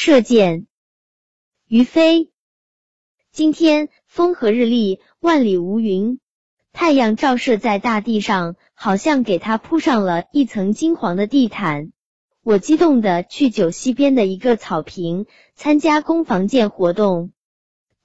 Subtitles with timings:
[0.00, 0.68] 射箭。
[1.66, 2.30] 于飞，
[3.32, 6.20] 今天风和日丽，万里无云，
[6.72, 11.90] 太阳照射在大地上，好像给它铺上了一层金黄的地毯。
[12.44, 15.26] 我激动的去九溪边的一个草坪
[15.56, 17.32] 参加攻防箭活动。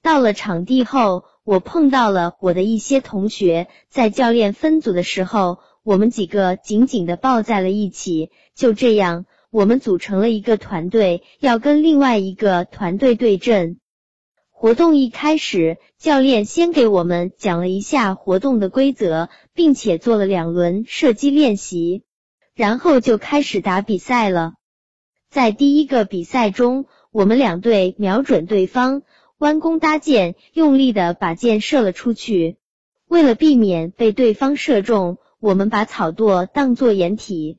[0.02, 8.32] 到了场地后，我碰到了我的一些同学，在教练分组的时候，我们几个紧紧的抱在了一起。
[8.56, 9.26] 就这样。
[9.54, 13.78] 我们组成了一个团队，要跟另外一个团队对阵。
[14.50, 22.02] 活动一开始，教练先给我们讲了一下活动的规则，并且做了两轮射击练习，
[22.56, 24.54] 然后就开始打比赛了。
[25.30, 29.02] 在第一个比赛中，我们两队瞄准对方，
[29.38, 32.56] 弯弓搭箭，用力的把箭射了出去。
[33.06, 37.58] 为了避免被对方射中，我们把草垛当作掩体。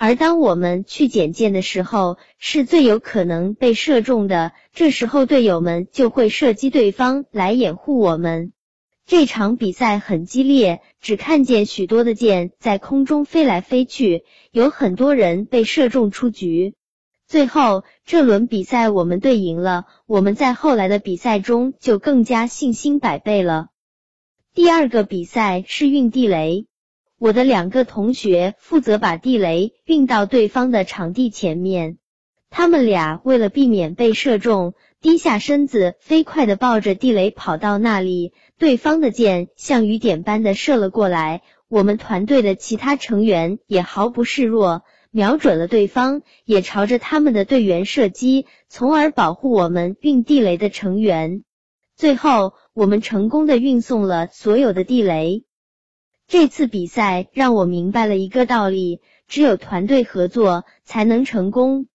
[0.00, 4.52] 而当我们去捡箭的时候，是最有可能被射中的。
[4.72, 8.52] 这时候队友们就会射击对方来掩护我们。
[9.06, 16.74] 这场比赛很激烈，只看见许多的箭在空中飞来飞去，有很多人被射中出局。
[17.26, 23.70] 最后这轮比赛我们队赢了，我们在后来的比赛中就更加信心百倍了。
[24.54, 26.66] 第二个比赛是运地雷。
[27.20, 31.98] 我的两个同学负责把地雷运到对方的场地前面，
[32.48, 38.32] 他们俩为了避免被射中，低下身子，飞快的抱着地雷跑到那里。
[38.56, 51.42] 对方的箭像雨点般的射了过来，我们团队的其他成员也毫不示弱，瞄准了对方，也朝着他们的队员射击，从而保护我们运地雷的成员。
[51.96, 55.42] 最后，我们成功的运送了所有的地雷。
[56.30, 61.86] 这次比赛让我明白了一个道理：只有团队合作才能成功。